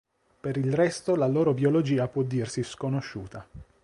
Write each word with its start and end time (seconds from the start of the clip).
Per 0.39 0.57
il 0.57 0.73
resto 0.73 1.15
la 1.15 1.27
loro 1.27 1.53
biologia 1.53 2.07
può 2.07 2.23
dirsi 2.23 2.63
sconosciuta. 2.63 3.45